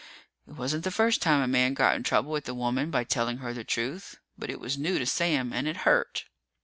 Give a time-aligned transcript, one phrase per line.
[0.47, 3.37] It wasn't the first time a man got in trouble with a woman by telling
[3.37, 6.25] her the truth, but it was new to Sam and it hurt.